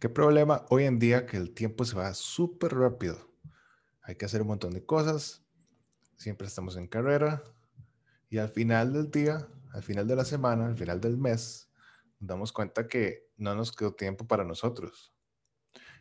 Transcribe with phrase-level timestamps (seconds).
[0.00, 3.18] ¿Qué problema hoy en día que el tiempo se va súper rápido?
[4.00, 5.44] Hay que hacer un montón de cosas,
[6.16, 7.44] siempre estamos en carrera
[8.30, 11.70] y al final del día, al final de la semana, al final del mes,
[12.18, 15.12] nos damos cuenta que no nos quedó tiempo para nosotros.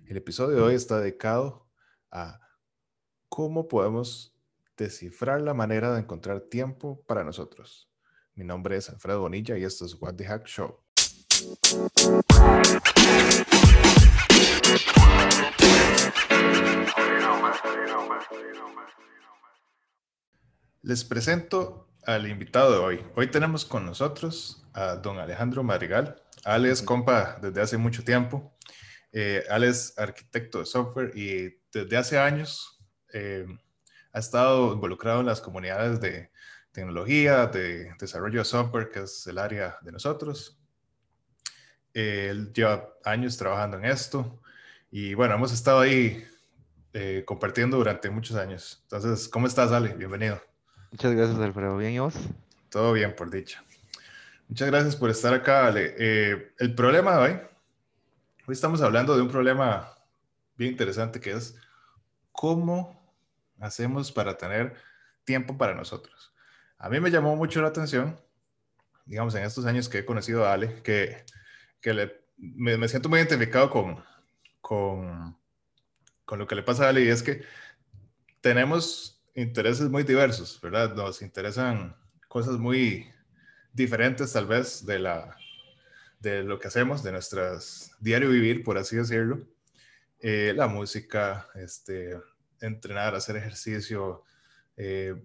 [0.06, 1.68] El episodio de hoy está dedicado
[2.10, 2.40] a
[3.28, 4.34] cómo podemos
[4.78, 7.92] descifrar la manera de encontrar tiempo para nosotros.
[8.34, 10.80] Mi nombre es Alfredo Bonilla y esto es What the Hack Show.
[20.82, 23.06] Les presento al invitado de hoy.
[23.16, 26.22] Hoy tenemos con nosotros a don Alejandro Madrigal.
[26.46, 28.56] Ale es compa desde hace mucho tiempo.
[29.12, 32.80] Eh, Ale es arquitecto de software y desde hace años
[33.14, 33.46] eh,
[34.14, 36.32] ha estado involucrado en las comunidades de
[36.72, 40.60] tecnología, de desarrollo de software, que es el área de nosotros.
[41.94, 44.42] él lleva años trabajando en esto
[44.92, 46.26] y bueno, hemos estado ahí
[46.94, 48.80] eh, compartiendo durante muchos años.
[48.84, 49.94] Entonces, ¿cómo estás, Ale?
[49.94, 50.42] Bienvenido.
[50.92, 51.78] Muchas gracias, Alfredo.
[51.78, 52.16] ¿Bien y vos?
[52.70, 53.64] Todo bien, por dicha.
[54.48, 55.96] Muchas gracias por estar acá, Ale.
[55.98, 57.40] Eh, el problema de hoy,
[58.48, 59.94] hoy estamos hablando de un problema
[60.56, 61.56] bien interesante que es
[62.32, 63.00] cómo
[63.60, 64.76] hacemos para tener
[65.24, 66.34] tiempo para nosotros.
[66.78, 68.20] A mí me llamó mucho la atención,
[69.06, 71.26] digamos, en estos años que he conocido a Ale, que,
[71.82, 74.04] que le, me, me, siento muy identificado con,
[74.62, 75.38] con,
[76.30, 77.42] con lo que le pasa a Ale y es que
[78.40, 80.94] tenemos intereses muy diversos, ¿verdad?
[80.94, 81.96] Nos interesan
[82.28, 83.12] cosas muy
[83.74, 85.36] diferentes tal vez de, la,
[86.20, 89.42] de lo que hacemos, de nuestras diario vivir, por así decirlo.
[90.20, 92.16] Eh, la música, este,
[92.62, 94.24] entrenar, hacer ejercicio,
[94.78, 95.16] eh,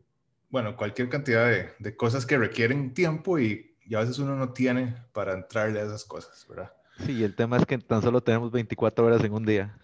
[0.48, 4.54] bueno, cualquier cantidad de, de, cosas que requieren tiempo y, y, a veces uno no
[4.54, 6.72] tiene para entrarle a esas cosas, ¿verdad?
[7.04, 9.76] Sí, el tema es que tan solo tenemos 24 horas en un día.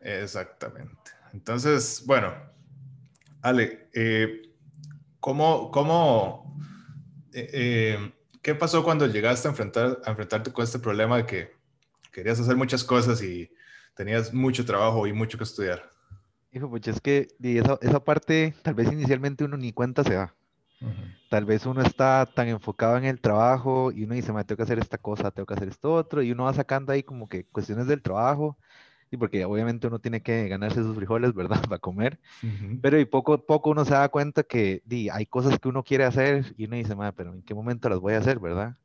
[0.00, 1.10] Exactamente.
[1.32, 2.32] Entonces, bueno,
[3.42, 4.42] Ale, eh,
[5.20, 6.58] ¿cómo, cómo
[7.32, 8.12] eh, eh,
[8.42, 11.52] qué pasó cuando llegaste a, enfrentar, a enfrentarte con este problema de que
[12.12, 13.50] querías hacer muchas cosas y
[13.94, 15.90] tenías mucho trabajo y mucho que estudiar?
[16.50, 20.34] Hijo, pues es que esa, esa parte tal vez inicialmente uno ni cuenta se da.
[20.80, 21.18] Uh -huh.
[21.28, 24.62] Tal vez uno está tan enfocado en el trabajo y uno dice, me tengo que
[24.62, 27.44] hacer esta cosa, tengo que hacer esto otro, y uno va sacando ahí como que
[27.44, 28.56] cuestiones del trabajo,
[29.10, 31.60] y porque obviamente uno tiene que ganarse sus frijoles, ¿verdad?
[31.72, 32.18] Para comer.
[32.42, 32.80] Uh -huh.
[32.82, 35.82] Pero y poco a poco uno se da cuenta que di, hay cosas que uno
[35.82, 38.76] quiere hacer y uno dice, pero ¿en qué momento las voy a hacer, verdad?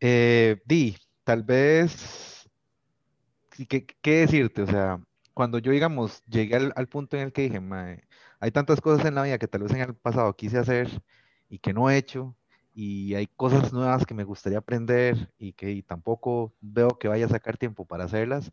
[0.00, 2.48] Eh, di, tal vez,
[3.68, 4.62] ¿qué, ¿qué, decirte?
[4.62, 5.00] O sea,
[5.32, 7.60] cuando yo, digamos, llegué al, al punto en el que dije,
[8.40, 10.88] hay tantas cosas en la vida que tal vez en el pasado quise hacer
[11.48, 12.36] y que no he hecho,
[12.74, 17.26] y hay cosas nuevas que me gustaría aprender y que y tampoco veo que vaya
[17.26, 18.50] a sacar tiempo para hacerlas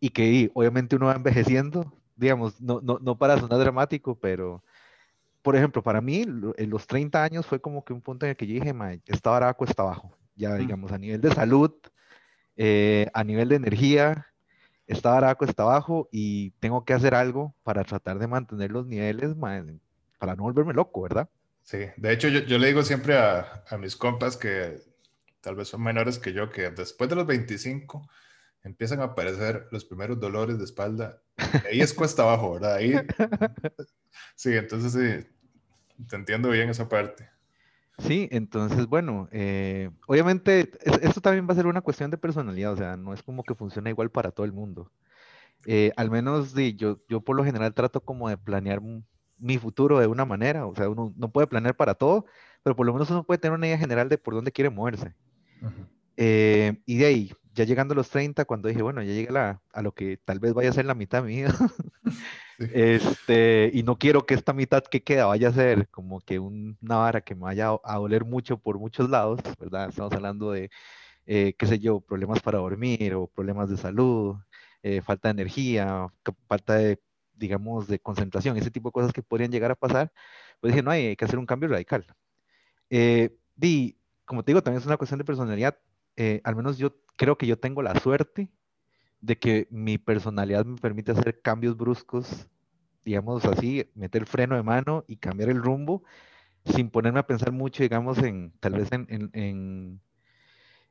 [0.00, 4.62] y que obviamente uno va envejeciendo, digamos, no, no, no para sonar dramático, pero
[5.46, 8.36] por ejemplo, para mí, en los 30 años fue como que un punto en el
[8.36, 8.74] que yo dije,
[9.06, 11.70] esta vara cuesta abajo, ya digamos, a nivel de salud,
[12.56, 14.26] eh, a nivel de energía,
[14.88, 19.36] esta vara cuesta abajo y tengo que hacer algo para tratar de mantener los niveles,
[19.36, 19.80] man,
[20.18, 21.28] para no volverme loco, ¿verdad?
[21.62, 24.80] Sí, de hecho yo, yo le digo siempre a, a mis compas que
[25.40, 28.08] tal vez son menores que yo, que después de los 25
[28.66, 31.22] empiezan a aparecer los primeros dolores de espalda.
[31.70, 32.74] Ahí es cuesta abajo, ¿verdad?
[32.74, 32.94] Ahí.
[34.34, 37.28] Sí, entonces sí, te entiendo bien esa parte.
[37.98, 40.70] Sí, entonces, bueno, eh, obviamente
[41.02, 43.54] esto también va a ser una cuestión de personalidad, o sea, no es como que
[43.54, 44.90] funciona igual para todo el mundo.
[45.66, 48.80] Eh, al menos de, yo, yo por lo general trato como de planear
[49.38, 52.26] mi futuro de una manera, o sea, uno no puede planear para todo,
[52.62, 55.14] pero por lo menos uno puede tener una idea general de por dónde quiere moverse.
[55.62, 55.95] Uh -huh.
[56.16, 59.32] Eh, y de ahí, ya llegando a los 30, cuando dije, bueno, ya llegué a,
[59.32, 61.54] la, a lo que tal vez vaya a ser la mitad de mi vida,
[62.58, 62.66] sí.
[62.72, 66.76] este, y no quiero que esta mitad que queda vaya a ser como que un,
[66.82, 69.88] una vara que me vaya a, a, doler mucho por muchos lados, ¿verdad?
[69.88, 70.70] Estamos hablando de,
[71.26, 74.36] eh, qué sé yo, problemas para dormir o problemas de salud,
[74.82, 76.06] eh, falta de energía,
[76.48, 77.00] falta de,
[77.34, 80.12] digamos, de concentración, ese tipo de cosas que podrían llegar a pasar,
[80.60, 82.06] pues dije, no, hay, hay que hacer un cambio radical.
[82.90, 85.78] Eh, y, como te digo, también es una cuestión de personalidad,
[86.16, 88.50] eh, al menos yo creo que yo tengo la suerte
[89.20, 92.48] de que mi personalidad me permite hacer cambios bruscos,
[93.04, 96.02] digamos así, meter freno de mano y cambiar el rumbo
[96.64, 100.00] sin ponerme a pensar mucho, digamos, en tal vez en, en, en,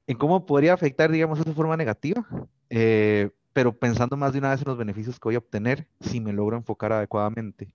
[0.08, 2.26] en cómo podría afectar, digamos, esa forma negativa,
[2.70, 6.20] eh, pero pensando más de una vez en los beneficios que voy a obtener si
[6.20, 7.74] me logro enfocar adecuadamente.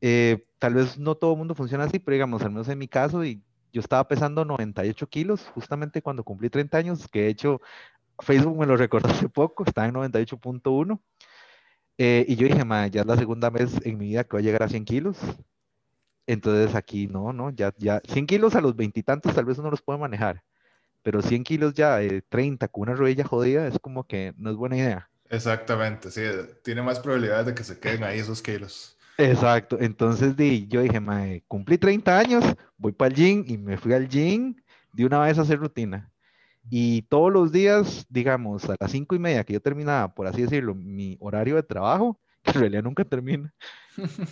[0.00, 2.88] Eh, tal vez no todo el mundo funciona así, pero digamos, al menos en mi
[2.88, 7.60] caso, y yo estaba pesando 98 kilos justamente cuando cumplí 30 años, que de hecho
[8.20, 11.00] Facebook me lo recordó hace poco, está en 98.1.
[11.98, 14.42] Eh, y yo dije, ma, ya es la segunda vez en mi vida que voy
[14.42, 15.18] a llegar a 100 kilos.
[16.26, 19.82] Entonces aquí no, no, ya, ya, 100 kilos a los veintitantos tal vez uno los
[19.82, 20.42] puede manejar,
[21.02, 24.56] pero 100 kilos ya, de 30 con una rodilla jodida, es como que no es
[24.56, 25.10] buena idea.
[25.28, 26.22] Exactamente, sí,
[26.62, 28.96] tiene más probabilidades de que se queden ahí esos kilos.
[29.18, 32.44] Exacto, entonces di, yo dije, mae, cumplí 30 años,
[32.76, 34.56] voy para el gym y me fui al gym
[34.92, 36.10] de una vez a hacer rutina.
[36.70, 40.42] Y todos los días, digamos, a las cinco y media que yo terminaba, por así
[40.42, 43.52] decirlo, mi horario de trabajo, que en realidad nunca termina.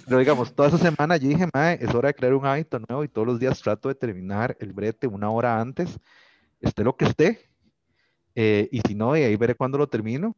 [0.06, 3.04] Pero digamos, toda esa semana yo dije, mae, es hora de crear un hábito nuevo
[3.04, 5.98] y todos los días trato de terminar el brete una hora antes,
[6.60, 7.40] esté lo que esté.
[8.34, 10.36] Eh, y si no, y ahí veré cuándo lo termino.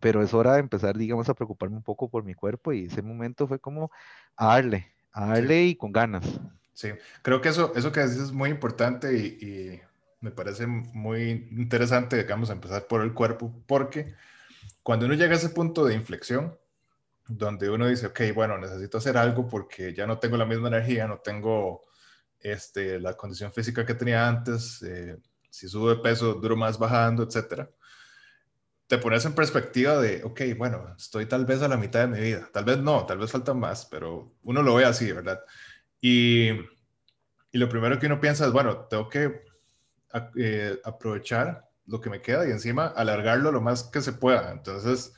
[0.00, 3.02] Pero es hora de empezar, digamos, a preocuparme un poco por mi cuerpo y ese
[3.02, 3.90] momento fue como
[4.36, 6.24] a darle, a darle y con ganas.
[6.72, 6.88] Sí,
[7.22, 9.80] creo que eso, eso que dices es muy importante y, y
[10.20, 14.14] me parece muy interesante, digamos, empezar por el cuerpo, porque
[14.82, 16.56] cuando uno llega a ese punto de inflexión,
[17.28, 21.06] donde uno dice, ok, bueno, necesito hacer algo porque ya no tengo la misma energía,
[21.06, 21.84] no tengo
[22.40, 25.16] este, la condición física que tenía antes, eh,
[25.48, 27.70] si subo de peso, duro más bajando, etcétera.
[28.90, 32.20] Te pones en perspectiva de, ok, bueno, estoy tal vez a la mitad de mi
[32.20, 35.40] vida, tal vez no, tal vez falta más, pero uno lo ve así, ¿verdad?
[36.00, 36.48] Y,
[37.52, 39.44] y lo primero que uno piensa es, bueno, tengo que
[40.36, 44.50] eh, aprovechar lo que me queda y encima alargarlo lo más que se pueda.
[44.50, 45.14] Entonces,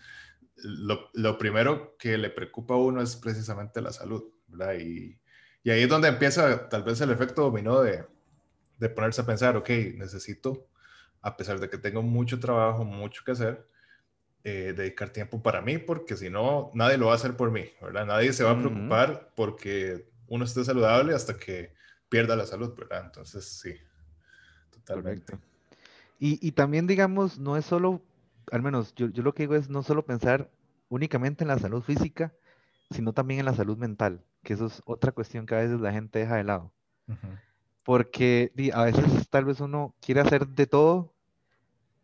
[0.56, 4.74] lo, primero que le preocupa a uno es precisamente la salud, ¿verdad?
[4.74, 5.18] Y,
[5.70, 8.04] ahí es donde empieza tal vez el efecto dominó de,
[8.76, 10.66] de ponerse a pensar, ok, necesito,
[11.22, 13.66] a pesar de que tengo mucho trabajo, mucho que hacer,
[14.44, 17.64] eh, dedicar tiempo para mí, porque si no, nadie lo va a hacer por mí,
[17.80, 18.06] ¿verdad?
[18.06, 21.74] Nadie se va a preocupar porque uno esté saludable hasta que
[22.08, 23.04] pierda la salud, ¿verdad?
[23.06, 23.74] Entonces, sí,
[24.70, 25.38] totalmente.
[26.18, 28.02] Y, y, también, digamos, no es solo
[28.50, 30.50] al menos yo, lo que digo es no solo pensar
[30.88, 32.32] únicamente en la salud física,
[32.90, 35.92] sino también en la salud mental, que eso es otra cuestión que a veces la
[35.92, 36.72] gente deja de lado.
[37.82, 41.11] Porque a veces tal vez uno quiere hacer de todo,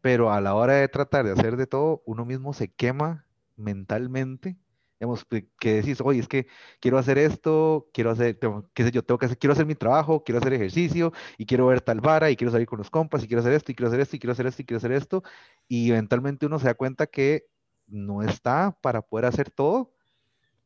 [0.00, 4.56] pero a la hora de tratar de hacer de todo, uno mismo se quema mentalmente.
[5.00, 5.24] Digamos,
[5.60, 6.48] que decís, oye, es que
[6.80, 8.36] quiero hacer esto, quiero hacer,
[8.74, 11.66] qué sé yo, tengo que hacer, quiero hacer mi trabajo, quiero hacer ejercicio, y quiero
[11.66, 13.88] ver tal vara, y quiero salir con los compas, y quiero hacer esto, y quiero
[13.88, 15.22] hacer esto, y quiero hacer esto, y quiero hacer esto,
[15.68, 17.46] y eventualmente uno se da cuenta que
[17.86, 19.94] no está para poder hacer todo,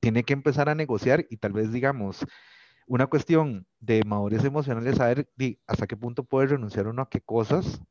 [0.01, 2.25] tiene que empezar a negociar, y tal vez, digamos,
[2.87, 5.29] una cuestión de madurez emocional es saber
[5.67, 7.83] hasta qué punto puede renunciar uno a qué cosas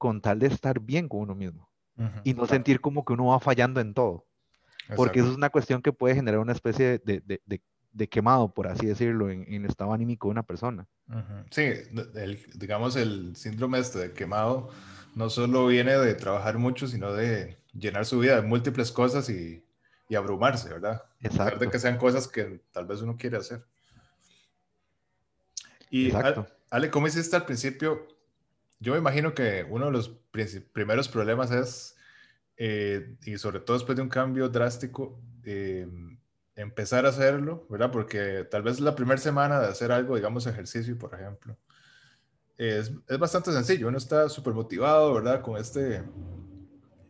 [0.00, 1.68] con tal de estar bien con uno mismo,
[2.24, 4.24] y no sentir como que uno va fallando en todo
[4.96, 7.62] porque eso es una cuestión que puede generar una especie de, de,
[7.92, 10.86] de, quemado, por así decirlo, en, el estado anímico de una persona.
[11.50, 11.72] Sí,
[12.54, 14.70] digamos el síndrome este de quemado
[15.14, 19.64] no solo viene de trabajar mucho, sino de llenar su vida de múltiples cosas y,
[20.08, 21.02] y abrumarse, ¿verdad?
[21.20, 21.58] Exacto.
[21.58, 23.64] de que sean cosas que tal vez uno quiere hacer.
[25.90, 26.12] Y
[26.70, 28.06] Ale, ¿cómo hiciste al principio?
[28.80, 30.08] Yo me imagino que uno de los
[30.72, 31.96] primeros problemas es
[32.62, 35.88] eh, y sobre todo después de un cambio drástico, eh,
[36.54, 37.90] empezar a hacerlo, ¿verdad?
[37.90, 41.56] Porque tal vez la primera semana de hacer algo, digamos ejercicio, por ejemplo,
[42.58, 43.88] es, es bastante sencillo.
[43.88, 45.40] Uno está súper motivado, ¿verdad?
[45.40, 46.02] Con este,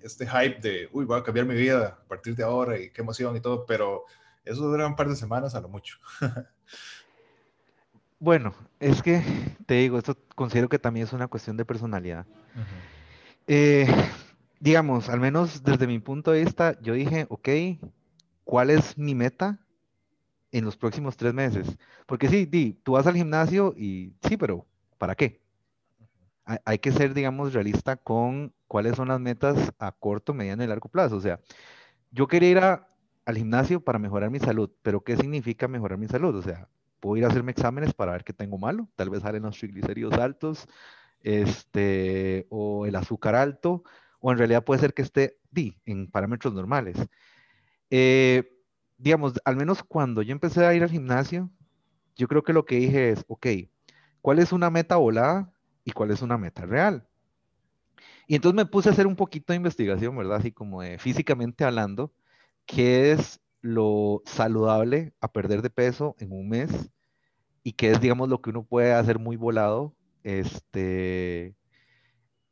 [0.01, 3.03] este hype de, uy, voy a cambiar mi vida a partir de ahora y qué
[3.03, 4.05] emoción y todo, pero
[4.45, 5.99] eso dura un par de semanas a lo mucho.
[8.21, 9.23] bueno, es que
[9.67, 12.27] te digo, esto considero que también es una cuestión de personalidad.
[13.49, 13.89] eh,
[14.61, 17.49] digamos, al menos desde mi punto de vista, yo dije, ok,
[18.45, 19.59] ¿cuál es mi meta
[20.53, 21.67] en los próximos tres meses?
[22.07, 24.67] Porque sí, di, tú vas al gimnasio y sí, pero
[24.99, 25.41] ¿para qué?
[26.65, 30.89] Hay, que ser, digamos, realista con cuáles son las metas a corto, mediano y largo
[30.89, 31.15] plazo.
[31.17, 31.39] O sea,
[32.11, 36.35] yo quería ir al gimnasio para mejorar mi salud, pero ¿qué significa mejorar mi salud?
[36.35, 36.67] O sea,
[37.01, 40.15] puedo ir a hacerme exámenes para ver qué tengo malo, tal vez salen los triglicéridos
[40.15, 40.69] altos,
[41.23, 43.83] este, o el azúcar alto,
[44.21, 45.39] o en realidad puede ser que esté
[45.85, 46.97] en parámetros normales.
[47.91, 48.57] Eh,
[48.99, 51.51] digamos, al menos cuando yo empecé a ir al gimnasio,
[52.17, 53.47] yo creo que lo que dije es, ok,
[54.21, 55.53] ¿cuál es una meta volada
[55.85, 57.07] y cuál es una meta real?
[58.27, 60.37] Y entonces me puse a hacer un poquito de investigación, ¿verdad?
[60.37, 62.13] Así como de físicamente hablando,
[62.67, 66.91] qué es lo saludable a perder de peso en un mes
[67.63, 71.55] y qué es, digamos, lo que uno puede hacer muy volado, este,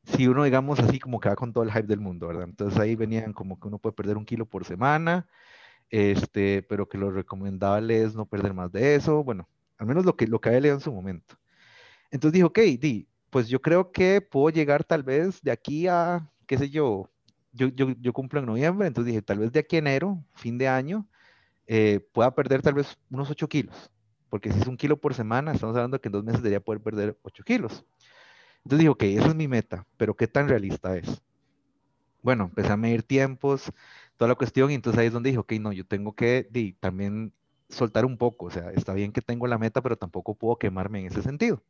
[0.04, 2.44] si uno, digamos, así como que va con todo el hype del mundo, ¿verdad?
[2.44, 5.28] Entonces ahí venían como que uno puede perder un kilo por semana,
[5.90, 9.48] este, pero que lo recomendable es no perder más de eso, bueno,
[9.78, 11.36] al menos lo que, lo que había leído en su momento.
[12.10, 16.30] Entonces dije, ok, di, pues yo creo que puedo llegar tal vez de aquí a
[16.46, 17.10] qué sé yo,
[17.66, 21.06] yo, yo, cumplo en noviembre, entonces dije, tal vez de aquí enero, fin de año,
[21.66, 23.90] eh, pueda perder tal vez unos 8 kilos,
[24.30, 26.82] porque si es un kilo por semana, estamos hablando que en dos meses debería poder
[26.82, 27.84] perder 8 kilos.
[28.58, 31.22] Entonces dije, ok, esa es mi meta, pero ¿qué tan realista es?
[32.22, 33.70] Bueno, empecé a medir tiempos,
[34.16, 36.48] toda la cuestión, y entonces ahí es donde dije, ok, no, yo tengo que
[36.80, 37.32] también
[37.68, 41.00] soltar un poco, o sea, está bien que tengo la meta, pero tampoco puedo quemarme
[41.00, 41.62] en ese sentido.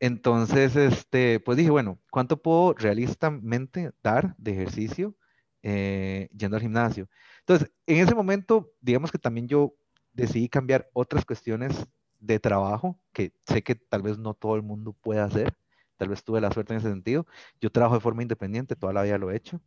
[0.00, 5.16] Entonces, este, pues dije, bueno, ¿cuánto puedo realistamente dar de ejercicio
[5.62, 7.08] eh, yendo al gimnasio?
[7.40, 9.74] Entonces, en ese momento, digamos que también yo
[10.12, 11.86] decidí cambiar otras cuestiones
[12.20, 15.56] de trabajo que sé que tal vez no todo el mundo puede hacer.
[15.96, 17.26] Tal vez tuve la suerte en ese sentido.
[17.60, 19.60] Yo trabajo de forma independiente, toda la vida lo he hecho.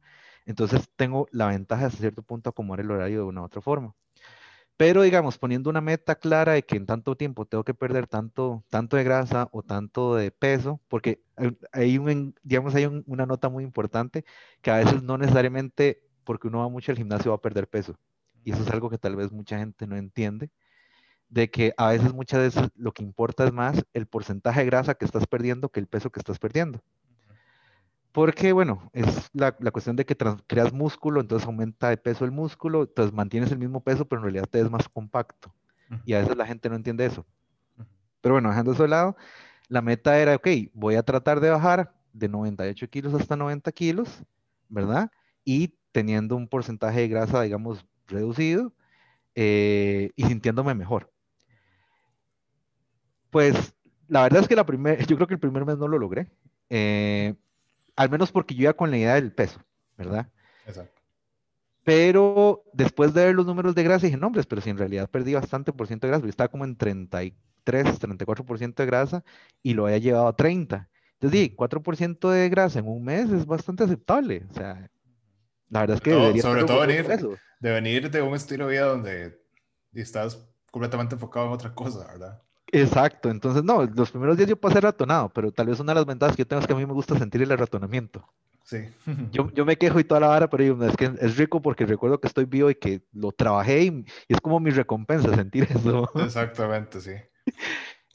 [0.46, 3.96] Entonces tengo la ventaja hasta cierto punto acomodar el horario de una u otra forma.
[4.82, 8.64] Pero digamos, poniendo una meta clara de que en tanto tiempo tengo que perder tanto,
[8.68, 11.22] tanto de grasa o tanto de peso, porque
[11.72, 14.26] hay, un, digamos, hay una nota muy importante
[14.60, 17.96] que a veces no necesariamente porque uno va mucho al gimnasio va a perder peso.
[18.44, 20.50] Y eso es algo que tal vez mucha gente no entiende,
[21.30, 24.96] de que a veces muchas veces lo que importa es más el porcentaje de grasa
[24.96, 26.82] que estás perdiendo que el peso que estás perdiendo.
[28.12, 32.32] Porque, bueno, es la, la cuestión de que creas músculo, entonces aumenta de peso el
[32.32, 35.54] músculo, entonces mantienes el mismo peso, pero en realidad te es más compacto.
[36.06, 37.26] Y a veces la gente no entiende eso.
[38.22, 39.18] Pero bueno, dejando eso de lado,
[39.68, 44.24] la meta era, ok, voy a tratar de bajar de 98 kilos hasta 90 kilos,
[44.70, 45.12] ¿verdad?
[45.44, 48.74] Y teniendo un porcentaje de grasa, digamos, reducido
[49.36, 51.12] eh, y sintiéndome mejor.
[53.30, 53.74] Pues
[54.08, 56.30] la verdad es que la primer, yo creo que el primer mes no lo logré.
[56.70, 57.36] Eh,
[57.96, 59.62] al menos porque yo iba con la idea del peso,
[59.98, 60.30] ¿verdad?
[60.66, 61.02] Exacto.
[61.84, 65.10] Pero después de ver los números de grasa, dije, no, hombre, pero si en realidad
[65.10, 69.24] perdí bastante por ciento de grasa, yo estaba como en 33, 34% de grasa
[69.64, 70.90] y lo había llevado a 30.
[71.14, 74.46] Entonces dije, 4% de grasa en un mes es bastante aceptable.
[74.50, 74.90] O sea,
[75.70, 78.86] la verdad es que debería Sobre todo venir, de venir de un estilo de vida
[78.86, 79.42] donde
[79.94, 82.42] estás completamente enfocado en otra cosa, ¿verdad?
[82.72, 86.06] Exacto, entonces no, los primeros días yo pasé ratonado, pero tal vez una de las
[86.06, 88.26] ventajas que yo tengo es que a mí me gusta sentir el ratonamiento.
[88.64, 88.78] Sí.
[89.32, 92.22] yo, yo me quejo y toda la vara, pero es que es rico porque recuerdo
[92.22, 96.10] que estoy vivo y que lo trabajé y, es como mi recompensa sentir eso.
[96.16, 97.12] Exactamente, sí.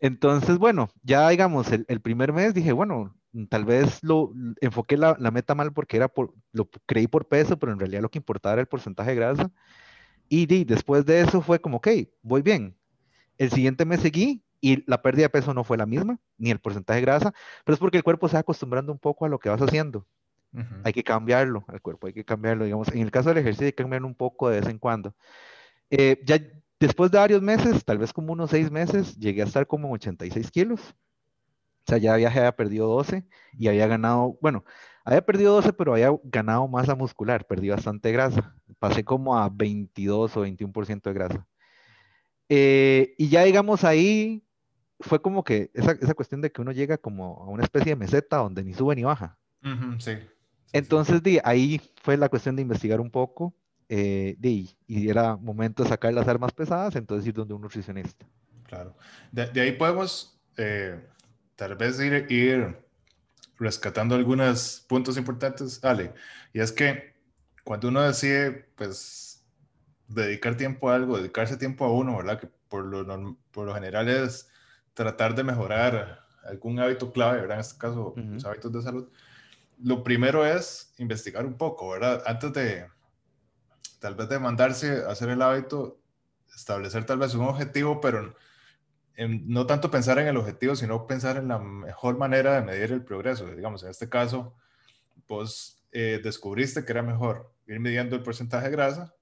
[0.01, 3.15] Entonces, bueno, ya digamos, el, el, primer mes dije, bueno,
[3.51, 4.33] tal vez lo
[4.63, 8.01] enfoqué la, la, meta mal porque era por, lo creí por peso, pero en realidad
[8.01, 9.51] lo que importaba era el porcentaje de grasa.
[10.29, 11.89] Y, y después de eso fue como, ok,
[12.23, 12.77] voy bien.
[13.37, 16.59] El siguiente mes seguí y la pérdida de peso no fue la misma, ni el
[16.59, 17.33] porcentaje de grasa,
[17.65, 20.05] pero es porque el cuerpo se va acostumbrando un poco a lo que vas haciendo.
[20.83, 22.89] Hay que cambiarlo, al cuerpo hay que cambiarlo, digamos.
[22.89, 25.15] En el caso del ejercicio hay que cambiarlo un poco de vez en cuando.
[25.91, 26.41] Eh, ya
[26.81, 30.51] después de varios meses, tal vez como unos seis meses, llegué a estar como 86
[30.51, 30.81] kilos.
[30.81, 33.25] O sea, ya había, perdido 12
[33.57, 34.65] y había ganado, bueno,
[35.05, 38.57] había perdido 12, pero había ganado masa muscular, perdí bastante grasa.
[38.81, 41.47] Pasé como a 22 o 21% de grasa.
[42.49, 44.46] Eh, y ya digamos ahí,
[45.01, 47.97] fue como que esa, esa, cuestión de que uno llega como a una especie de
[47.97, 49.39] meseta donde ni sube ni baja.
[49.99, 50.19] sí.
[50.73, 53.55] Entonces, Di, ahí fue la cuestión de investigar un poco
[53.89, 58.27] eh, di, y era momento de sacar las armas pesadas, entonces ir donde un nutricionista.
[58.65, 58.97] Claro.
[59.31, 61.01] De, de ahí podemos eh,
[61.55, 62.77] tal vez ir, ir
[63.59, 66.13] rescatando algunos puntos importantes, Ale.
[66.53, 67.15] Y es que
[67.65, 69.45] cuando uno decide, pues,
[70.09, 72.41] dedicar tiempo a algo, dedicarse tiempo a uno, ¿verdad?
[72.41, 74.49] Que por lo, por lo general es
[74.97, 77.59] tratar de mejorar algún hábito clave, ¿verdad?
[77.59, 79.09] En este caso, los hábitos de salud.
[79.83, 82.23] Lo primero es investigar un poco, ¿verdad?
[82.27, 82.87] Antes de,
[84.01, 86.01] tal vez de mandarse a hacer el hábito,
[86.55, 88.35] establecer tal vez un objetivo, pero
[89.19, 93.05] no tanto pensar en el objetivo, sino pensar en la mejor manera de medir el
[93.05, 93.47] progreso.
[93.47, 94.55] Digamos, en este caso,
[95.29, 99.15] vos eh, descubriste que era mejor ir midiendo el porcentaje de grasa,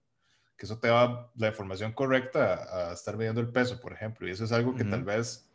[0.56, 4.28] que eso te da la información correcta a, estar midiendo el peso, por ejemplo.
[4.28, 5.50] Y eso es algo que tal vez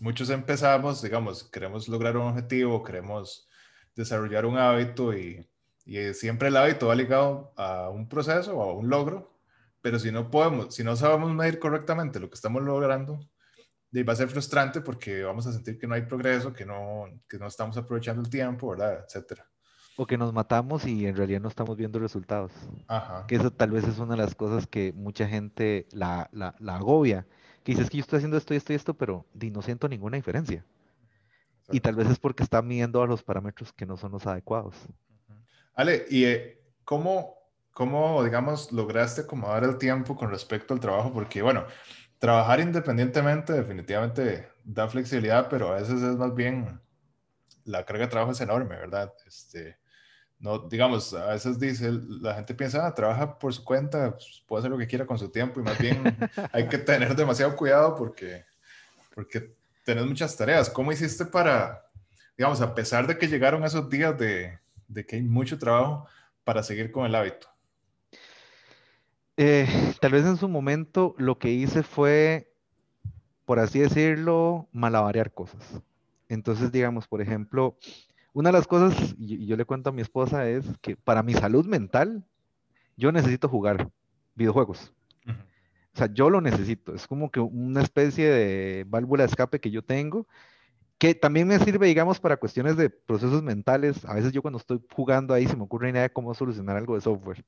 [0.00, 3.48] muchos empezamos, digamos, queremos lograr un objetivo, queremos
[3.94, 5.46] desarrollar un hábito y,
[6.12, 9.34] siempre el hábito va ligado a un proceso o a un logro,
[9.80, 13.20] pero si no podemos, si no sabemos medir correctamente lo que estamos logrando,
[14.06, 17.38] va a ser frustrante porque vamos a sentir que no hay progreso, que no, que
[17.38, 19.02] no estamos aprovechando el tiempo, ¿verdad?
[19.06, 19.46] Etcétera.
[19.96, 22.52] O que nos matamos y en realidad no estamos viendo resultados.
[22.86, 23.26] Ajá.
[23.26, 26.76] Que eso tal vez es una de las cosas que mucha gente la, la, la
[26.76, 27.26] agobia
[27.68, 30.16] que dices que yo estoy haciendo esto y esto y esto, pero no siento ninguna
[30.16, 30.64] diferencia.
[31.70, 34.74] Y tal vez es porque está midiendo a los parámetros que no son los adecuados.
[35.74, 37.34] Ale, ¿y eh, cómo,
[37.74, 41.12] cómo, digamos, lograste acomodar el tiempo con respecto al trabajo?
[41.12, 41.66] Porque, bueno,
[42.18, 46.80] trabajar independientemente definitivamente da flexibilidad, pero a veces es más bien,
[47.64, 49.12] la carga de trabajo es enorme, ¿verdad?
[49.26, 49.76] Este,
[50.40, 51.90] no, digamos, a veces dice,
[52.20, 55.18] la gente piensa, ah, trabaja por su cuenta, pues, puede hacer lo que quiera con
[55.18, 56.02] su tiempo y más bien
[56.52, 58.44] hay que tener demasiado cuidado porque,
[59.14, 59.52] porque
[59.84, 60.70] tenés muchas tareas.
[60.70, 61.84] ¿Cómo hiciste para,
[62.36, 66.06] digamos, a pesar de que llegaron esos días de, de que hay mucho trabajo,
[66.48, 67.46] para seguir con el hábito?
[69.36, 69.68] Eh,
[70.00, 72.54] tal vez en su momento lo que hice fue,
[73.44, 75.82] por así decirlo, malabarear cosas.
[76.26, 77.76] Entonces, digamos, por ejemplo,
[78.32, 81.34] una de las cosas, y yo le cuento a mi esposa, es que para mi
[81.34, 82.24] salud mental,
[82.96, 83.90] yo necesito jugar
[84.34, 84.92] videojuegos.
[85.94, 86.94] O sea, yo lo necesito.
[86.94, 90.28] Es como que una especie de válvula de escape que yo tengo,
[90.98, 94.04] que también me sirve, digamos, para cuestiones de procesos mentales.
[94.04, 96.76] A veces yo cuando estoy jugando ahí se me ocurre una idea de cómo solucionar
[96.76, 97.44] algo de software.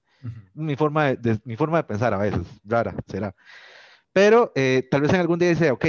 [0.54, 3.34] mi, forma de, mi forma de pensar a veces, rara, será.
[4.12, 5.86] Pero eh, tal vez en algún día dice, ok,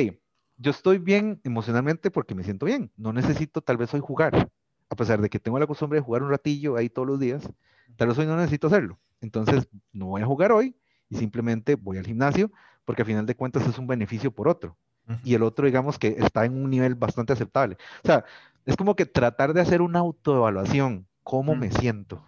[0.57, 2.91] yo estoy bien emocionalmente porque me siento bien.
[2.95, 4.50] No necesito tal vez hoy jugar
[4.91, 7.50] a pesar de que tengo la costumbre de jugar un ratillo ahí todos los días,
[7.95, 9.00] tal vez hoy no necesito hacerlo.
[9.21, 10.75] Entonces, no voy a jugar hoy
[11.10, 12.51] y simplemente voy al gimnasio
[12.83, 14.77] porque al final de cuentas es un beneficio por otro.
[15.24, 17.75] Y el otro, digamos que está en un nivel bastante aceptable.
[18.03, 18.24] O sea,
[18.65, 21.05] es como que tratar de hacer una autoevaluación.
[21.24, 22.25] ¿Cómo me siento?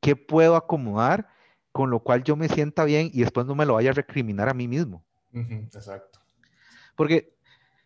[0.00, 1.28] ¿Qué puedo acomodar
[1.72, 4.48] con lo cual yo me sienta bien y después no me lo vaya a recriminar
[4.48, 5.04] a mí mismo?
[5.32, 6.20] Exacto.
[6.96, 7.36] Porque,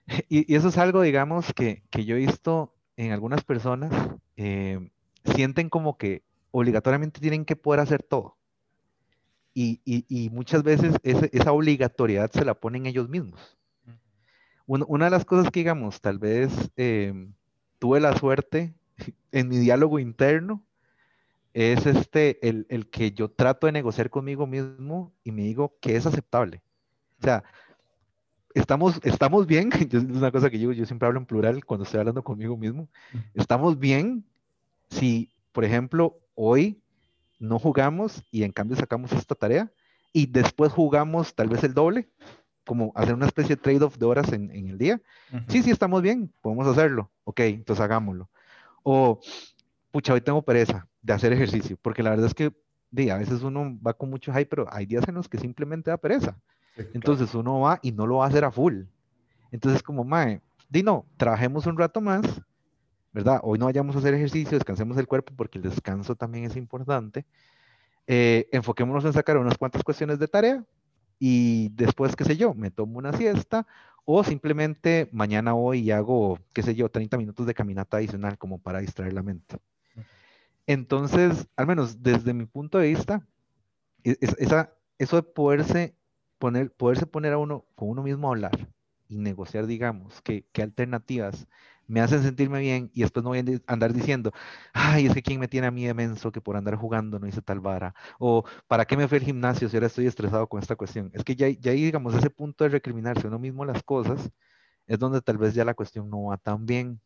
[0.29, 3.93] y, eso es algo, digamos, que, que yo he visto en algunas personas
[4.37, 4.91] eh,
[5.25, 8.37] sienten como que obligatoriamente tienen que poder hacer todo.
[9.55, 13.59] Y, muchas veces esa obligatoriedad se la ponen ellos mismos.
[14.67, 17.35] Una, de las cosas que, digamos, tal vez em,
[17.79, 18.75] tuve la suerte
[19.33, 20.65] en mi diálogo interno
[21.53, 25.97] es este, el, el, que yo trato de negociar conmigo mismo y me digo que
[25.97, 26.63] es aceptable.
[27.21, 27.45] O sea,
[28.55, 32.01] estamos, estamos bien, es una cosa que yo, yo siempre hablo en plural cuando estoy
[32.01, 32.89] hablando conmigo mismo,
[33.35, 34.25] estamos bien
[34.91, 36.81] si, por ejemplo, hoy
[37.39, 39.71] no jugamos y en cambio sacamos esta tarea
[40.13, 42.09] y después jugamos tal vez el doble,
[42.65, 45.01] como hacer una especie de trade-off de horas en, en el día.
[45.49, 47.11] Sí, sí, estamos bien, podemos hacerlo.
[47.25, 48.29] Ok, entonces hagámoslo.
[48.83, 49.21] O,
[49.91, 52.53] pucha, hoy tengo pereza de hacer ejercicio, porque la verdad es que
[53.11, 55.97] a veces uno va con mucho hype, pero hay días en los que simplemente da
[55.97, 56.39] pereza.
[56.77, 58.85] Entonces uno va y no lo va a hacer a full.
[59.51, 62.23] Entonces como, mae, di no, trabajemos un rato más,
[63.13, 63.41] ¿verdad?
[63.43, 67.27] Hoy no vayamos a hacer ejercicio, descansemos el cuerpo porque el descanso también es importante.
[68.07, 70.65] Eh, enfoquémonos en sacar unas cuantas cuestiones de tarea
[71.19, 73.67] y después, qué sé yo, me tomo una siesta
[74.05, 78.59] o simplemente mañana voy y hago, qué sé yo, 30 minutos de caminata adicional como
[78.59, 79.59] para distraer la mente.
[80.67, 83.27] Entonces, al menos desde mi punto de vista,
[84.05, 85.95] e-, esa, eso de poderse
[86.43, 88.69] poner, poderse poner a uno con uno mismo a hablar
[89.09, 91.47] y negociar, digamos, qué, qué alternativas
[91.87, 94.33] me hacen sentirme bien y después no voy a andar diciendo,
[94.73, 97.29] ay, es que quién me tiene a mí de menso que por andar jugando no
[97.29, 100.61] hice tal vara, o para qué me fui al gimnasio si ahora estoy estresado con
[100.61, 101.13] esta cuestión.
[101.15, 104.29] Es que ya, ya ahí, digamos, ese punto de recriminarse uno mismo las cosas
[104.89, 107.01] es donde tal vez ya la cuestión no va tan bien.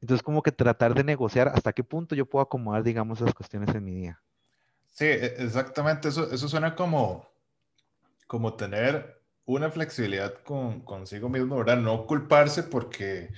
[0.00, 3.74] Entonces, como que tratar de negociar hasta qué punto yo puedo acomodar, digamos, esas cuestiones
[3.74, 4.22] en mi día.
[4.92, 6.08] Sí, e, exactamente.
[6.08, 7.26] Eso, eso suena como,
[8.28, 11.78] como tener una flexibilidad con, consigo mismo, ¿verdad?
[11.78, 13.30] No culparse porque,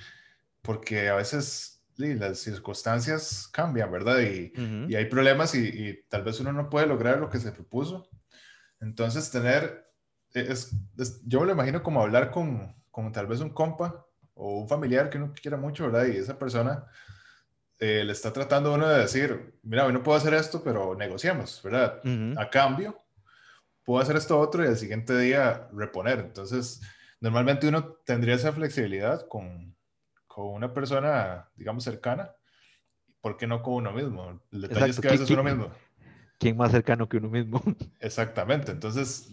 [0.61, 4.19] porque a veces las circunstancias cambian, ¿verdad?
[4.19, 4.51] Y,
[4.89, 8.09] y hay problemas y, tal vez uno no puede lograr lo que se propuso.
[8.81, 9.89] Entonces, tener,
[10.33, 10.71] e, es,
[11.25, 15.09] yo me lo imagino como hablar con, con, tal vez un compa o un familiar
[15.09, 16.07] que uno quiera mucho, ¿verdad?
[16.13, 16.85] Y esa persona
[17.79, 21.61] eh, le está tratando uno de decir, mira, hoy no puedo hacer esto, pero negociamos,
[21.63, 22.01] ¿verdad?
[22.37, 23.00] A cambio,
[23.91, 26.19] puedo hacer esto otro y al siguiente día reponer.
[26.19, 26.79] Entonces,
[27.19, 29.75] normalmente uno tendría esa flexibilidad con,
[30.27, 32.33] con una persona, digamos, cercana.
[33.19, 34.41] ¿Por qué no con uno mismo?
[34.49, 35.71] El detalle es que a veces uno mismo.
[36.39, 37.61] ¿Quién más cercano que uno mismo?
[37.99, 38.71] Exactamente.
[38.71, 39.29] Entonces,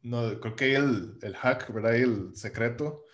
[0.00, 1.92] no, creo que el, el hack, ¿verdad?
[1.92, 3.04] Y el secreto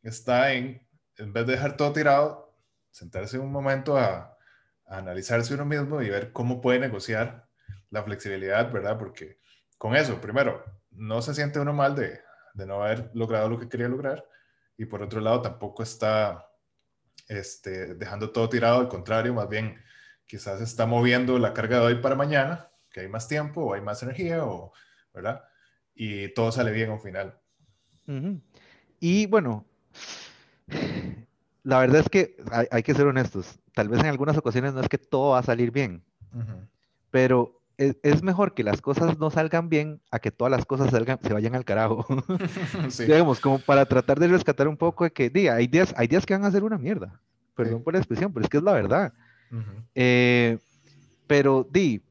[0.00, 2.56] está en, en vez de dejar todo tirado,
[2.90, 4.38] sentarse un momento a,
[4.86, 7.46] a analizarse uno mismo y ver cómo puede negociar
[7.90, 8.98] la flexibilidad, ¿verdad?
[8.98, 9.38] Porque
[9.80, 12.20] con eso, primero, no se siente uno mal de,
[12.52, 14.22] de no haber logrado lo que quería lograr
[14.76, 16.50] y por otro lado tampoco está
[17.28, 19.82] este, dejando todo tirado, al contrario, más bien
[20.26, 23.80] quizás está moviendo la carga de hoy para mañana, que hay más tiempo o hay
[23.80, 24.70] más energía, o,
[25.14, 25.44] ¿verdad?
[25.94, 27.40] Y todo sale bien al final.
[28.98, 29.64] Y bueno,
[31.62, 32.36] la verdad es que
[32.70, 33.58] hay, que ser honestos.
[33.72, 36.04] Tal vez en algunas ocasiones no es que todo va a salir bien,
[37.10, 41.18] pero es, mejor que las cosas no salgan bien a que todas las cosas salgan,
[41.22, 42.04] se vayan al carajo.
[42.98, 46.26] Digamos, como para tratar de rescatar un poco de que, diga, hay días, hay días
[46.26, 47.20] que van a ser una mierda.
[47.54, 49.12] Perdón por la expresión, pero es que es la verdad.
[49.94, 50.58] Eh,
[51.26, 52.02] Pero, di,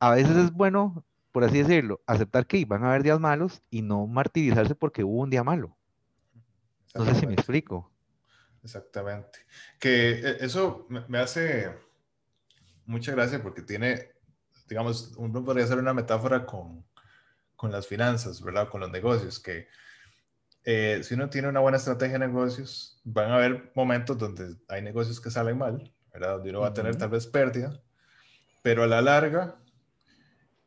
[0.00, 3.82] a veces es bueno, por así decirlo, aceptar que van a haber días malos y
[3.82, 5.76] no martirizarse porque hubo un día malo.
[6.94, 7.92] No sé si me explico.
[8.62, 9.40] Exactamente.
[9.78, 11.70] Que eh, eso me hace
[12.86, 14.15] mucha gracia porque tiene,
[14.68, 16.84] digamos, uno podría hacer una metáfora con,
[17.54, 18.68] con las finanzas, ¿verdad?
[18.68, 19.68] Con los negocios, que
[20.64, 24.82] eh, si uno tiene una buena estrategia de negocios, van a haber momentos donde hay
[24.82, 26.36] negocios que salen mal, ¿verdad?
[26.36, 27.80] Donde uno va a tener tal vez pérdida,
[28.62, 29.56] pero a la larga,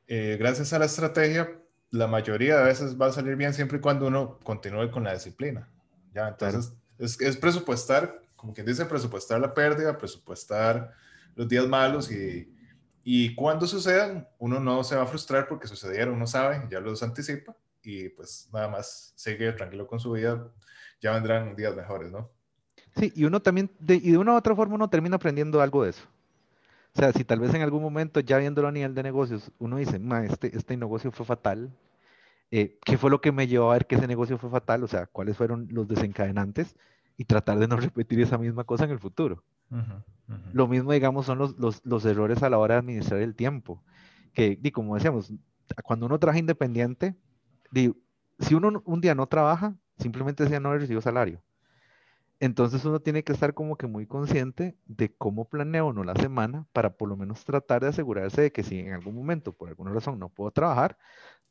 [0.07, 1.59] eh, gracias a la estrategia,
[1.91, 5.13] la mayoría de veces va a salir bien siempre y cuando uno continúe con la
[5.13, 5.69] disciplina.
[6.13, 6.27] ¿ya?
[6.27, 10.93] Entonces, es, es, presupuestar, como quien dice, presupuestar la pérdida, presupuestar
[11.35, 12.53] los días malos y,
[13.11, 17.01] y cuando sucedan, uno no se va a frustrar porque sucedieron, uno sabe, ya los
[17.01, 20.47] anticipa y pues nada más sigue tranquilo con su vida,
[21.01, 22.29] ya vendrán días mejores, ¿no?
[22.95, 25.85] Sí, y uno también, de, y de una u otra forma, uno termina aprendiendo algo
[25.85, 26.03] de eso.
[26.93, 29.77] O sea, si tal vez en algún momento, ya viéndolo a nivel de negocios, uno
[29.77, 31.71] dice, Ma, este, este negocio fue fatal,
[32.51, 34.83] eh, ¿qué fue lo que me llevó a ver que ese negocio fue fatal?
[34.83, 36.75] O sea, ¿cuáles fueron los desencadenantes?
[37.17, 39.43] Y tratar de no repetir esa misma cosa en el futuro.
[40.53, 43.83] Lo mismo, digamos, son los, los, los, errores a la hora de administrar el tiempo.
[44.33, 45.33] Que, y como decíamos,
[45.83, 47.15] cuando uno trabaja independiente,
[47.71, 51.41] si uno un día no trabaja, simplemente decía no recibió salario.
[52.39, 56.65] Entonces uno tiene que estar como que muy consciente de cómo planea uno la semana
[56.71, 59.91] para por lo menos tratar de asegurarse de que si en algún momento por alguna
[59.91, 60.97] razón no puedo trabajar,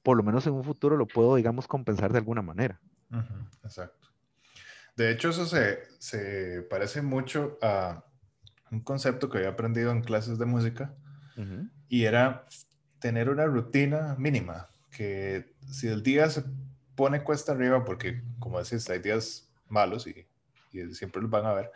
[0.02, 2.80] por lo menos en un futuro lo puedo, digamos, compensar de alguna manera.
[3.62, 4.08] exacto.
[4.96, 8.04] De hecho, eso se, se, parece mucho a
[8.70, 10.94] un concepto que había aprendido en clases de música
[11.88, 12.46] y era
[12.98, 16.42] tener una rutina mínima, que si el día se
[16.96, 20.26] pone cuesta arriba, porque como decís, hay días malos y,
[20.72, 21.70] y siempre los van a ver,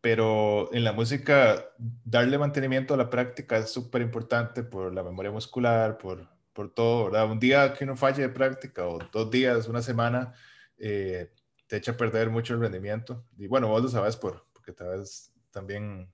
[0.00, 1.66] pero en la música
[2.04, 7.06] darle mantenimiento a la práctica es súper importante por la memoria muscular, por, por todo,
[7.06, 7.30] ¿verdad?
[7.30, 10.32] Un día que uno falle de práctica o dos días, una semana,
[10.78, 11.30] eh,
[11.66, 13.24] te echa a perder mucho el rendimiento.
[13.36, 16.12] Y bueno, vos lo sabes por, porque tal vez también